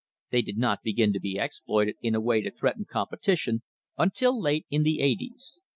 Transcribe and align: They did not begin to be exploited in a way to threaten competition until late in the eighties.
They 0.31 0.41
did 0.41 0.57
not 0.57 0.81
begin 0.81 1.13
to 1.13 1.19
be 1.19 1.37
exploited 1.37 1.93
in 2.01 2.15
a 2.15 2.19
way 2.19 2.41
to 2.41 2.49
threaten 2.49 2.85
competition 2.89 3.61
until 3.99 4.41
late 4.41 4.65
in 4.71 4.81
the 4.81 4.99
eighties. 4.99 5.61